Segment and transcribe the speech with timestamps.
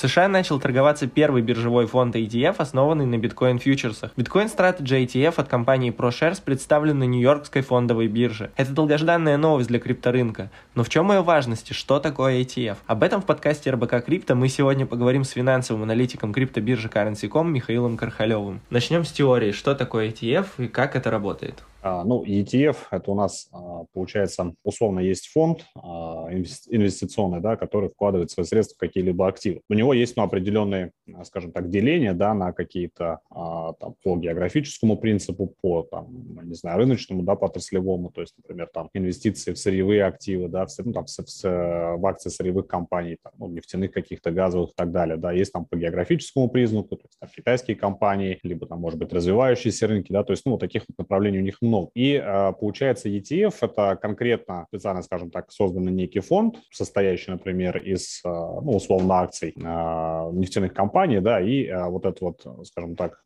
[0.00, 4.12] США начал торговаться первый биржевой фонд ETF, основанный на биткоин-фьючерсах.
[4.16, 8.50] Bitcoin Strategy ETF от компании ProShares представлен на Нью-Йоркской фондовой бирже.
[8.56, 10.50] Это долгожданная новость для крипторынка.
[10.74, 12.78] Но в чем ее важность и что такое ETF?
[12.86, 17.98] Об этом в подкасте РБК Крипто мы сегодня поговорим с финансовым аналитиком криптобиржи Currency.com Михаилом
[17.98, 18.62] Кархалевым.
[18.70, 21.62] Начнем с теории, что такое ETF и как это работает.
[21.82, 27.88] А, ну, ETF– это у нас, а, получается, условно есть фонд а, инвестиционный, да, который
[27.88, 29.62] вкладывает свои средства в какие-либо активы.
[29.68, 30.92] У него есть ну, определенные,
[31.24, 36.08] скажем так, деления да, на какие-то там, по географическому принципу, по, там,
[36.44, 40.66] не знаю, рыночному, да, по отраслевому, то есть, например, там, инвестиции в сырьевые активы, да,
[40.66, 44.74] в, ну, там, в, в, в акции сырьевых компаний, там, ну, нефтяных каких-то газовых и
[44.76, 48.80] так далее, да, есть там по географическому признаку, то есть там, китайские компании, либо там,
[48.80, 51.90] может быть, развивающиеся рынки, да, то есть, ну, таких вот направлений у них много много.
[51.94, 58.20] И а, получается ETF– это конкретно специально, скажем так, созданный некий фонд, состоящий, например, из,
[58.24, 63.22] а, ну, условно, акций а, нефтяных компаний, да, и вот это вот, скажем так,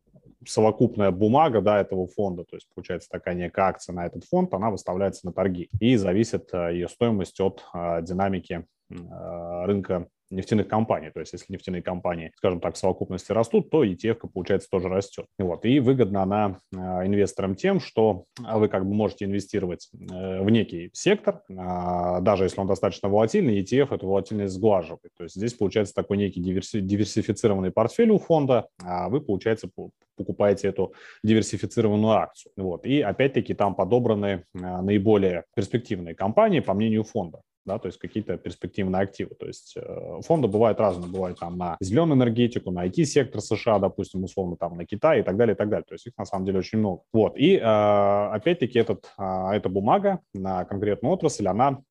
[0.46, 4.70] совокупная бумага да, этого фонда, то есть получается такая некая акция на этот фонд, она
[4.70, 7.64] выставляется на торги и зависит ее стоимость от
[8.02, 11.10] динамики рынка нефтяных компаний.
[11.10, 15.27] То есть если нефтяные компании, скажем так, в совокупности растут, то ETF, получается, тоже растет.
[15.38, 15.64] Вот.
[15.64, 20.90] И выгодна она а, инвесторам тем, что вы как бы можете инвестировать э, в некий
[20.92, 25.10] сектор, а, даже если он достаточно волатильный, ETF эту волатильность сглаживает.
[25.16, 29.68] То есть здесь получается такой некий диверсифицированный портфель у фонда, а вы, получается,
[30.16, 32.52] покупаете эту диверсифицированную акцию.
[32.56, 32.86] Вот.
[32.86, 38.36] И опять-таки там подобраны а, наиболее перспективные компании, по мнению фонда да, то есть какие-то
[38.36, 39.34] перспективные активы.
[39.34, 44.24] То есть э, фонды бывают разные, бывают там на зеленую энергетику, на IT-сектор США, допустим,
[44.24, 45.84] условно там на Китай и так далее, и так далее.
[45.86, 47.02] То есть их на самом деле очень много.
[47.12, 51.82] Вот, и э, опять-таки этот, э, эта бумага на конкретную отрасль, она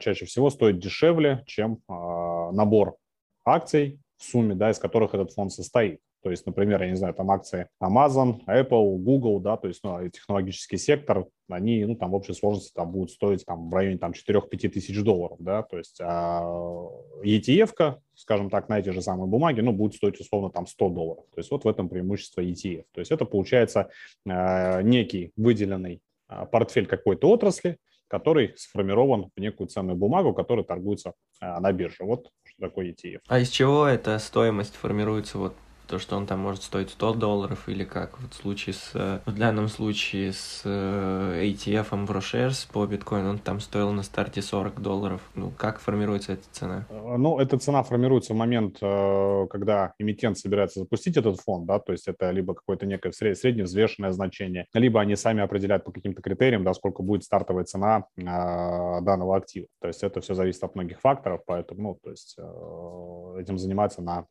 [0.00, 2.96] чаще всего стоит дешевле, чем набор
[3.44, 6.00] акций в сумме, да, из которых этот фонд состоит.
[6.22, 10.08] То есть, например, я не знаю, там акции Amazon, Apple, Google, да, то есть ну,
[10.08, 14.12] технологический сектор, они, ну, там в общей сложности там будут стоить там в районе там
[14.12, 16.42] 4-5 тысяч долларов, да, то есть а
[17.24, 21.24] ETF, скажем так, на эти же самые бумаги, ну, будет стоить условно там 100 долларов.
[21.34, 22.84] То есть вот в этом преимущество ETF.
[22.92, 23.90] То есть это получается
[24.24, 27.78] э, некий выделенный э, портфель какой-то отрасли,
[28.12, 32.04] который сформирован в некую ценную бумагу, которая торгуется э, на бирже.
[32.04, 33.20] Вот что такое ETF.
[33.26, 35.54] А из чего эта стоимость формируется вот
[35.86, 39.20] то, что он там может стоить 100 долларов, или как вот в случае с, э,
[39.26, 44.80] в данном случае с э, ATF ProShares по биткоину, он там стоил на старте 40
[44.80, 45.20] долларов.
[45.34, 46.86] Ну, как формируется эта цена?
[46.88, 51.92] Э, ну, эта цена формируется в момент, когда эмитент собирается запустить этот фонд, да, то
[51.92, 56.64] есть это либо какое-то некое среднее взвешенное значение, либо они сами определяют по каким-то критериям,
[56.64, 59.66] да, сколько будет стартовая цена данного актива.
[59.80, 62.36] То есть это все зависит от многих факторов, поэтому, ну, то есть
[63.38, 64.26] этим заниматься на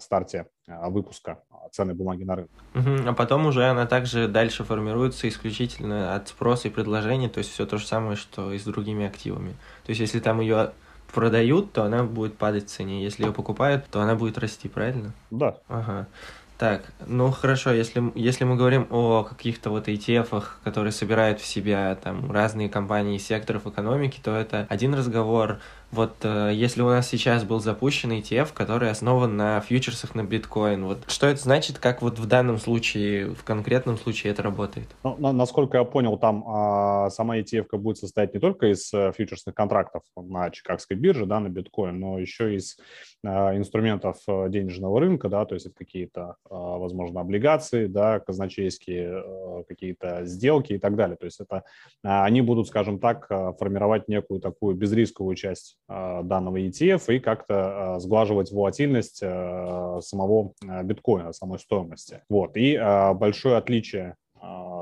[0.00, 1.38] старте выпуска
[1.72, 2.50] ценной бумаги на рынок.
[2.74, 7.50] Угу, а потом уже она также дальше формируется исключительно от спроса и предложения, то есть
[7.50, 9.52] все то же самое, что и с другими активами.
[9.84, 10.72] То есть если там ее
[11.12, 13.02] продают, то она будет падать в цене.
[13.02, 15.12] Если ее покупают, то она будет расти, правильно?
[15.30, 15.58] Да.
[15.68, 16.08] Ага.
[16.56, 21.96] Так, ну хорошо, если, если мы говорим о каких-то вот ETF, которые собирают в себя
[21.96, 25.58] там разные компании секторов экономики, то это один разговор.
[25.94, 30.84] Вот э, если у нас сейчас был запущен ETF, который основан на фьючерсах на биткоин,
[30.86, 34.88] вот что это значит, как вот в данном случае, в конкретном случае это работает?
[35.04, 39.12] Ну, на, насколько я понял, там а, сама ETF будет состоять не только из а,
[39.12, 42.76] фьючерсных контрактов на Чикагской бирже, да, на биткоин, но еще из
[43.24, 49.22] а, инструментов денежного рынка, да, то есть это какие-то, а, возможно, облигации, да, казначейские
[49.62, 51.16] какие-то сделки и так далее.
[51.16, 51.62] То есть это
[52.02, 57.20] а, они будут, скажем так, а, формировать некую такую безрисковую часть Э, данного ETF и
[57.20, 62.22] как-то э, сглаживать волатильность э, самого биткоина, самой стоимости.
[62.28, 62.56] Вот.
[62.56, 62.76] И
[63.14, 64.16] большое отличие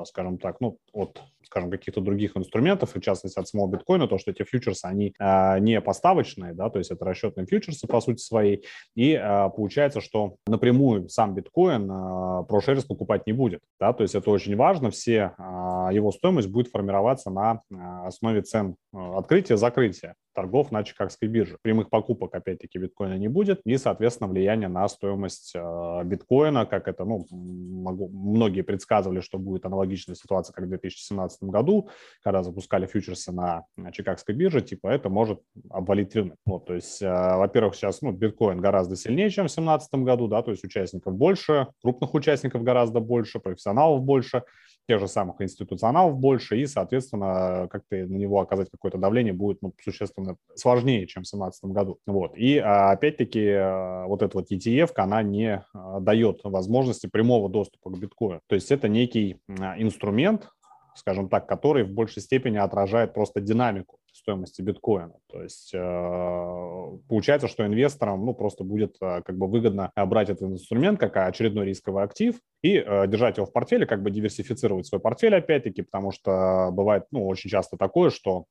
[0.07, 4.31] скажем так, ну, от скажем, каких-то других инструментов, в частности от самого биткоина, то, что
[4.31, 8.65] эти фьючерсы, они а, не поставочные, да, то есть это расчетные фьючерсы по сути своей,
[8.95, 14.15] и а, получается, что напрямую сам биткоин а, ProShares покупать не будет, да, то есть
[14.15, 19.59] это очень важно, все а, его стоимость будет формироваться на а, основе цен а, открытия,
[19.59, 21.59] закрытия торгов на Чикагской бирже.
[21.63, 27.05] Прямых покупок, опять-таки, биткоина не будет, и, соответственно, влияние на стоимость э, биткоина, как это,
[27.05, 31.89] ну, могу, многие предсказывали, что будет аналогичная ситуация, как в 2017 году,
[32.23, 35.41] когда запускали фьючерсы на, Чикагской бирже, типа это может
[35.71, 36.37] обвалить рынок.
[36.47, 40.43] Вот, то есть, э, во-первых, сейчас ну, биткоин гораздо сильнее, чем в 2017 году, да,
[40.43, 44.43] то есть участников больше, крупных участников гораздо больше, профессионалов больше,
[44.89, 49.73] тех же самых институционалов больше, и, соответственно, как-то на него оказать какое-то давление будет ну,
[49.83, 51.99] существенно сложнее, чем в 2017 году.
[52.07, 52.37] Вот.
[52.37, 55.65] И, опять-таки, вот эта вот ETF, она не
[56.01, 58.41] дает возможности прямого доступа к биткоину.
[58.49, 59.41] То есть это некий
[59.79, 60.49] инструмент,
[60.95, 65.15] скажем так, который в большей степени отражает просто динамику стоимости биткоина.
[65.29, 70.51] То есть э, получается, что инвесторам ну, просто будет э, как бы выгодно брать этот
[70.51, 75.01] инструмент как очередной рисковый актив и э, держать его в портфеле, как бы диверсифицировать свой
[75.01, 78.45] портфель опять-таки, потому что бывает ну, очень часто такое, что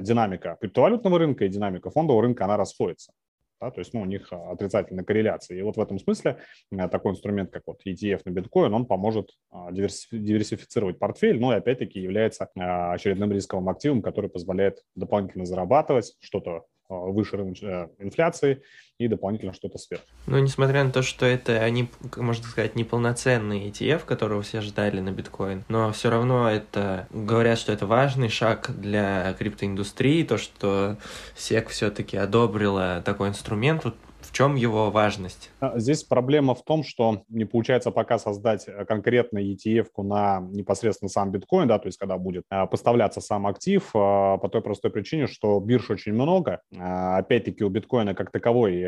[0.00, 3.12] динамика криптовалютного рынка и динамика фондового рынка, она расходится.
[3.60, 5.58] Да, то есть ну, у них а, отрицательная корреляция.
[5.58, 6.38] И вот в этом смысле
[6.70, 11.56] э, такой инструмент, как вот ETF на биткоин, он поможет а, диверсифицировать портфель, но и
[11.56, 18.62] опять-таки является а, очередным рисковым активом, который позволяет дополнительно зарабатывать что-то Э, выше э, инфляции
[18.98, 20.02] и дополнительно что-то сверх.
[20.26, 25.10] Но несмотря на то, что это они, можно сказать, неполноценный ETF, которого все ждали на
[25.10, 30.96] биткоин, но все равно это говорят, что это важный шаг для криптоиндустрии, то, что
[31.36, 33.84] SEC все-таки одобрила такой инструмент.
[33.84, 35.50] Вот в чем его важность?
[35.60, 41.08] А, здесь проблема в том, что не получается пока создать э, конкретно ETF-ку на непосредственно
[41.08, 44.90] сам биткоин, да, то есть когда будет э, поставляться сам актив, э, по той простой
[44.90, 46.60] причине, что бирж очень много.
[46.76, 48.82] Опять-таки у биткоина как таковой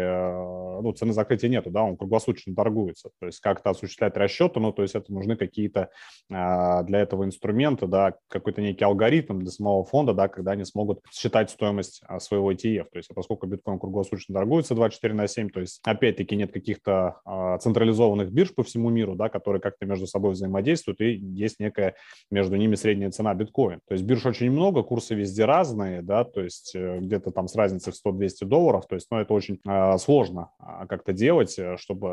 [0.82, 3.10] ну, цены закрытия нету, да, он круглосуточно торгуется.
[3.20, 5.90] То есть как-то осуществлять расчеты, ну, то есть это нужны какие-то
[6.28, 11.50] для этого инструменты, да, какой-то некий алгоритм для самого фонда, да, когда они смогут считать
[11.50, 12.86] стоимость своего ETF.
[12.92, 17.58] То есть поскольку биткоин круглосуточно торгуется 24 на 7, то есть опять-таки нет каких-то а,
[17.58, 21.94] централизованных бирж по всему миру, да, которые как-то между собой взаимодействуют, и есть некая
[22.30, 23.80] между ними средняя цена биткоин.
[23.86, 27.54] То есть бирж очень много, курсы везде разные, да, то есть э, где-то там с
[27.54, 31.76] разницей в 100-200 долларов, то есть, ну, это очень а, сложно а, как-то делать, э,
[31.76, 32.08] чтобы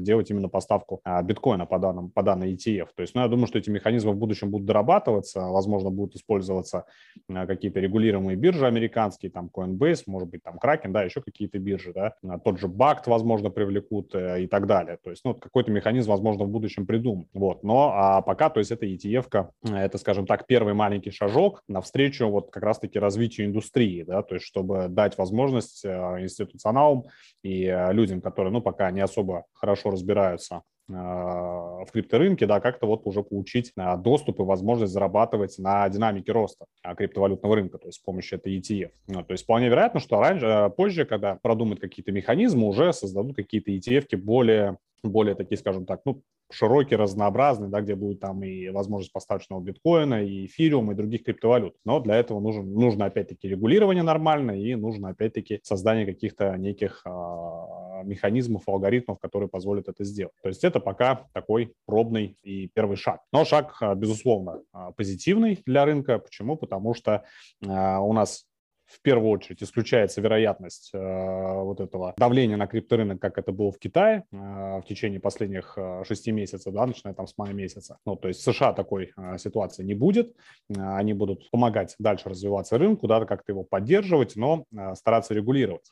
[0.00, 2.88] делать именно поставку биткоина по, данным, по данной ETF.
[2.94, 6.84] То есть, ну, я думаю, что эти механизмы в будущем будут дорабатываться, возможно, будут использоваться
[7.28, 12.14] какие-то регулируемые биржи американские, там Coinbase, может быть, там Kraken, да, еще какие-то биржи, да,
[12.44, 14.98] тот же БАКТ, возможно, привлекут э, и так далее.
[15.02, 17.28] То есть, ну, какой-то механизм, возможно, в будущем придумают.
[17.32, 17.62] Вот.
[17.62, 22.50] Но а пока, то есть, это ETF-ка, это, скажем так, первый маленький шажок навстречу вот
[22.50, 25.88] как раз-таки развитию индустрии, да, то есть, чтобы дать возможность э,
[26.20, 27.04] институционалам
[27.42, 33.06] и э, людям, которые, ну, пока не особо хорошо разбираются в крипторынке, да, как-то вот
[33.06, 36.66] уже получить доступ и возможность зарабатывать на динамике роста
[36.98, 38.90] криптовалютного рынка, то есть с помощью этой ETF.
[39.08, 43.70] Ну, то есть вполне вероятно, что раньше, позже, когда продумают какие-то механизмы, уже создадут какие-то
[43.70, 44.76] ETF более
[45.08, 50.24] более такие, скажем так, ну, широкий, разнообразный, да, где будет там и возможность поставочного биткоина,
[50.24, 51.74] и эфириум, и других криптовалют.
[51.84, 57.83] Но для этого нужен, нужно опять-таки регулирование нормальное, и нужно опять-таки создание каких-то неких а,
[58.04, 60.34] механизмов, алгоритмов, которые позволят это сделать.
[60.42, 63.20] То есть это пока такой пробный и первый шаг.
[63.32, 66.18] Но шаг, а, безусловно, а, позитивный для рынка.
[66.18, 66.56] Почему?
[66.56, 67.24] Потому что
[67.66, 68.46] а, у нас
[68.86, 73.78] в первую очередь исключается вероятность э, вот этого давления на крипторынок, как это было в
[73.78, 77.98] Китае э, в течение последних шести месяцев, да, начиная там с мая месяца.
[78.04, 80.34] Ну, то есть в США такой э, ситуации не будет.
[80.68, 85.90] Э, они будут помогать дальше развиваться рынку, да, как-то его поддерживать, но э, стараться регулировать.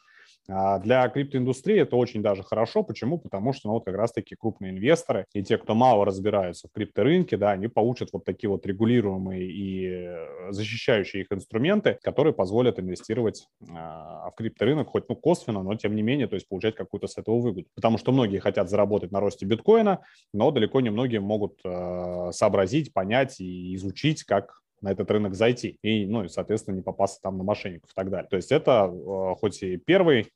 [0.49, 2.83] А для криптоиндустрии это очень даже хорошо.
[2.83, 3.19] Почему?
[3.19, 7.37] Потому что ну, вот как раз-таки крупные инвесторы и те, кто мало разбираются в крипторынке,
[7.37, 14.31] да, они получат вот такие вот регулируемые и защищающие их инструменты, которые позволят инвестировать а,
[14.31, 17.39] в крипторынок хоть ну, косвенно, но тем не менее, то есть получать какую-то с этого
[17.39, 17.69] выгоду.
[17.75, 20.01] Потому что многие хотят заработать на росте биткоина,
[20.33, 25.79] но далеко не многие могут э, сообразить, понять и изучить, как на этот рынок зайти
[25.83, 28.29] и, ну, и, соответственно, не попасться там на мошенников и так далее.
[28.29, 30.29] То есть это э, хоть и первый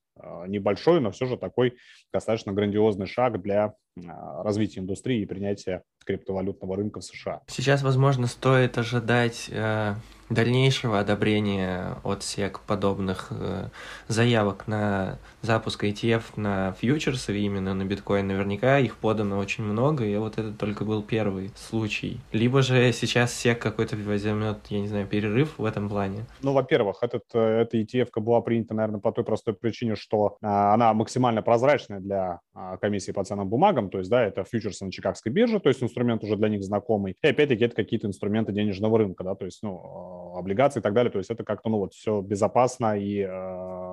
[0.47, 1.77] небольшой, но все же такой
[2.13, 4.01] достаточно грандиозный шаг для э,
[4.43, 7.43] развития индустрии и принятия криптовалютного рынка в США.
[7.49, 9.51] Сейчас, возможно, стоит ожидать
[10.29, 13.69] дальнейшего одобрения от SEC подобных э,
[14.09, 20.17] заявок на запуск ETF на фьючерсы, именно на биткоин, наверняка их подано очень много, и
[20.17, 22.21] вот это только был первый случай.
[22.33, 26.27] Либо же сейчас SEC какой-то возьмет, я не знаю, перерыв в этом плане.
[26.43, 30.75] Ну, во-первых, этот, э, эта ETF была принята, наверное, по той простой причине, что а,
[30.75, 34.91] она максимально прозрачная для а, комиссии по ценным бумагам, то есть, да, это фьючерсы на
[34.91, 38.99] Чикагской бирже, то есть инструмент уже для них знакомый, и опять-таки это какие-то инструменты денежного
[38.99, 41.11] рынка, да, то есть, ну, облигации и так далее.
[41.11, 43.29] То есть это как-то, ну, вот все безопасно и э,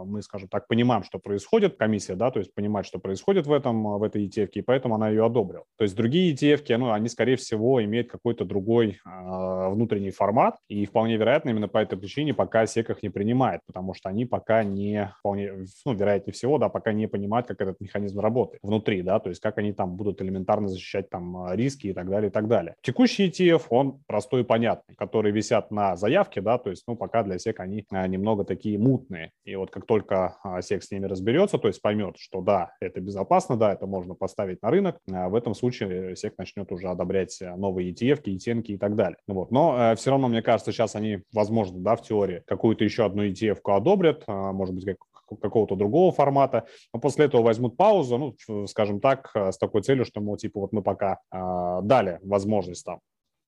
[0.06, 3.98] мы, скажем так, понимаем, что происходит, комиссия, да, то есть понимает, что происходит в этом,
[4.00, 5.64] в этой ETF, и поэтому она ее одобрила.
[5.78, 10.86] То есть другие ETF, ну, они, скорее всего, имеют какой-то другой э, внутренний формат, и
[10.86, 14.64] вполне вероятно, именно по этой причине пока SEC их не принимает, потому что они пока
[14.64, 19.20] не, вполне, ну, вероятнее всего, да, пока не понимают, как этот механизм работает внутри, да,
[19.20, 22.48] то есть как они там будут элементарно защищать там риски и так далее, и так
[22.48, 22.76] далее.
[22.82, 27.24] Текущий ETF, он простой и понятный, которые висят на заявке, да, то есть, ну, пока
[27.24, 29.32] для SEC они а, немного такие мутные.
[29.46, 29.93] И вот как только
[30.44, 34.16] а, SEC с ними разберется, то есть поймет, что да, это безопасно, да, это можно
[34.16, 38.78] поставить на рынок, а, в этом случае SEC начнет уже одобрять новые ETF, ETF и
[38.78, 39.18] так далее.
[39.28, 39.52] Вот.
[39.52, 43.26] Но э, все равно, мне кажется, сейчас они, возможно, да, в теории какую-то еще одну
[43.26, 44.98] ETF одобрят, может быть, как
[45.42, 50.22] какого-то другого формата, но после этого возьмут паузу, ну, скажем так, с такой целью, что,
[50.22, 53.00] мол, типа, вот мы пока э, дали возможность там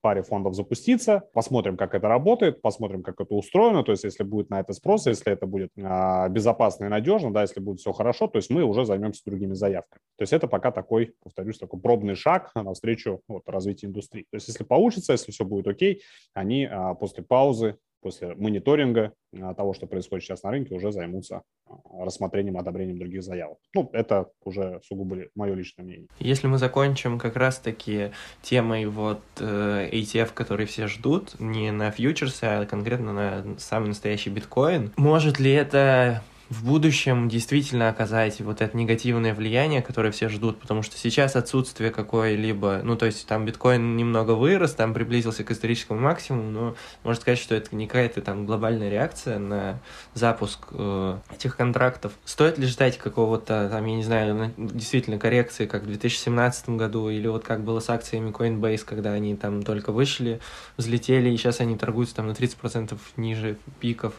[0.06, 4.50] паре фондов запуститься, посмотрим, как это работает, посмотрим, как это устроено, то есть если будет
[4.50, 8.28] на это спрос, если это будет а, безопасно и надежно, да, если будет все хорошо,
[8.28, 10.00] то есть мы уже займемся другими заявками.
[10.16, 14.26] То есть это пока такой, повторюсь, такой пробный шаг навстречу вот, развитию индустрии.
[14.30, 16.02] То есть если получится, если все будет окей,
[16.34, 21.42] они а, после паузы после мониторинга а, того, что происходит сейчас на рынке, уже займутся
[21.66, 23.58] а, рассмотрением, одобрением других заявок.
[23.74, 26.06] Ну, это уже сугубо мое личное мнение.
[26.20, 32.44] Если мы закончим как раз-таки темой вот э, ETF, который все ждут, не на фьючерсы,
[32.44, 38.76] а конкретно на самый настоящий биткоин, может ли это в будущем действительно оказать вот это
[38.76, 43.96] негативное влияние, которое все ждут, потому что сейчас отсутствие какой-либо, ну, то есть там биткоин
[43.96, 48.46] немного вырос, там приблизился к историческому максимуму, но можно сказать, что это не какая-то там
[48.46, 49.80] глобальная реакция на
[50.14, 52.12] запуск э, этих контрактов.
[52.24, 57.26] Стоит ли ждать какого-то, там, я не знаю, действительно коррекции, как в 2017 году, или
[57.26, 60.40] вот как было с акциями Coinbase, когда они там только вышли,
[60.76, 64.14] взлетели, и сейчас они торгуются там на 30% ниже пиков.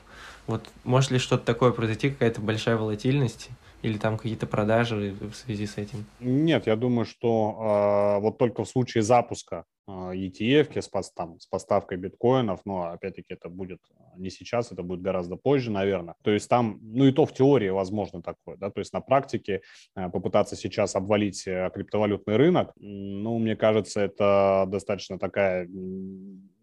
[0.47, 3.49] Вот может ли что-то такое произойти, какая-то большая волатильность?
[3.83, 6.05] Или там какие-то продажи в связи с этим?
[6.19, 11.45] Нет, я думаю, что э, вот только в случае запуска э, ETF с, там, с
[11.45, 13.79] поставкой биткоинов, но опять-таки это будет
[14.17, 16.15] не сейчас, это будет гораздо позже, наверное.
[16.23, 19.61] То есть там, ну и то в теории возможно такое, да, то есть на практике
[19.95, 25.67] э, попытаться сейчас обвалить э, криптовалютный рынок, ну, мне кажется, это достаточно такая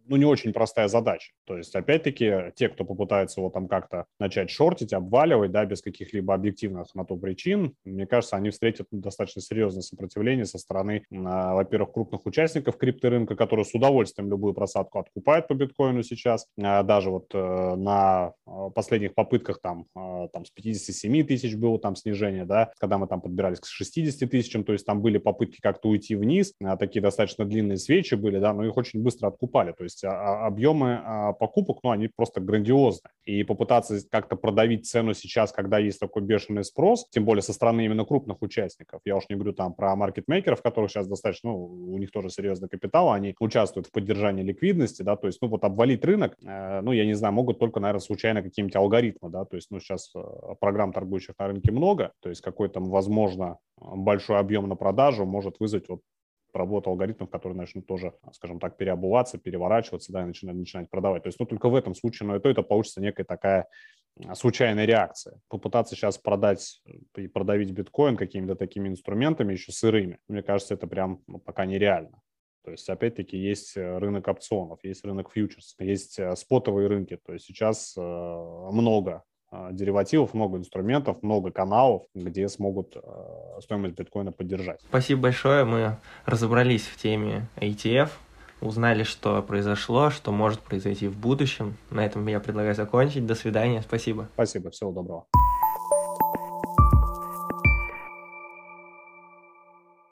[0.07, 1.33] ну, не очень простая задача.
[1.47, 6.35] То есть, опять-таки, те, кто попытается его там как-то начать шортить, обваливать, да, без каких-либо
[6.35, 11.93] объективных на то причин, мне кажется, они встретят достаточно серьезное сопротивление со стороны, а, во-первых,
[11.93, 17.35] крупных участников крипторынка, которые с удовольствием любую просадку откупают по биткоину сейчас, а, даже вот
[17.35, 22.99] э, на а, последних попытках там, там с 57 тысяч было там снижение, да, когда
[22.99, 27.03] мы там подбирались к 60 тысячам, то есть там были попытки как-то уйти вниз, такие
[27.03, 31.01] достаточно длинные свечи были, да, но их очень быстро откупали, то есть а, а, объемы
[31.05, 33.11] а, покупок, ну, они просто грандиозны.
[33.25, 37.85] И попытаться как-то продавить цену сейчас, когда есть такой бешеный спрос, тем более со стороны
[37.85, 41.99] именно крупных участников, я уж не говорю там про маркетмейкеров, которых сейчас достаточно, ну, у
[41.99, 46.05] них тоже серьезный капитал, они участвуют в поддержании ликвидности, да, то есть, ну, вот обвалить
[46.05, 49.71] рынок, э, ну, я не знаю, могут только, наверное, случайно какие-нибудь алгоритмы, да, то есть,
[49.71, 50.21] ну, сейчас э,
[50.61, 55.89] программ торгующих на рынке много, то есть какой-то, возможно, большой объем на продажу может вызвать
[55.89, 56.01] вот
[56.59, 61.23] работу алгоритмов, которые начнут тоже, скажем так, переобуваться, переворачиваться, да, и начинать, начинать продавать.
[61.23, 63.69] То есть, ну, только в этом случае, но и то это получится некая такая
[64.35, 65.41] случайная реакция.
[65.49, 66.83] Попытаться сейчас продать
[67.17, 72.21] и продавить биткоин какими-то такими инструментами, еще сырыми, мне кажется, это прям ну, пока нереально.
[72.65, 77.19] То есть, опять-таки, есть э, рынок опционов, есть рынок фьючерсов, есть э, спотовые рынки.
[77.23, 79.34] То есть сейчас э, много а,
[79.73, 84.81] деривативов, много инструментов, много каналов, где смогут а, стоимость биткоина поддержать.
[84.89, 85.65] Спасибо большое.
[85.65, 88.11] Мы разобрались в теме ETF,
[88.61, 91.77] узнали, что произошло, что может произойти в будущем.
[91.91, 93.27] На этом я предлагаю закончить.
[93.27, 93.83] До свидания.
[93.83, 94.29] Спасибо.
[94.35, 94.71] Спасибо.
[94.71, 95.27] Всего доброго.